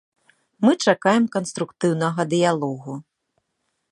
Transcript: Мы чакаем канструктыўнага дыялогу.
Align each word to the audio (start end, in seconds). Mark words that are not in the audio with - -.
Мы 0.67 0.71
чакаем 0.85 1.25
канструктыўнага 1.35 2.21
дыялогу. 2.33 2.93